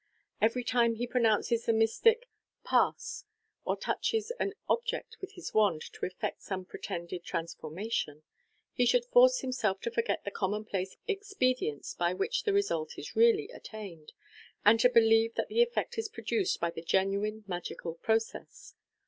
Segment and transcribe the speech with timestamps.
[0.41, 2.27] Every time he pronounces the mystic u
[2.63, 3.23] Pass!
[3.45, 7.83] * or touches an object with his wand to effect some pretended trans MODERN MA GIC.
[7.83, 8.23] 5©3 formation,
[8.73, 13.15] he should force himself to forget the commonplace expedi ents by which the result is
[13.15, 14.13] really attained,
[14.65, 18.73] and to believe that the effect is produced by a genuine magical process.